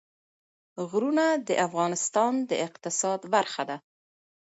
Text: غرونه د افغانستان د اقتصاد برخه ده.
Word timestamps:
غرونه 0.89 1.25
د 1.47 1.49
افغانستان 1.67 2.33
د 2.49 2.51
اقتصاد 2.67 3.19
برخه 3.33 3.63
ده. 3.69 3.77